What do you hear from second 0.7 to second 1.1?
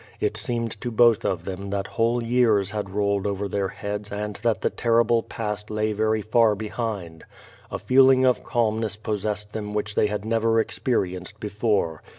to